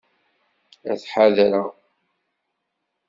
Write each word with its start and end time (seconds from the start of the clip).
Ad 0.91 1.01
ḥadreɣ. 1.11 1.69